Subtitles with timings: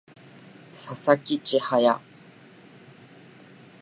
[0.73, 2.01] 佐々木千隼